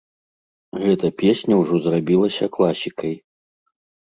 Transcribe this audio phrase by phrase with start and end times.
[0.83, 3.13] Гэтая песня ўжо зрабілася класікай.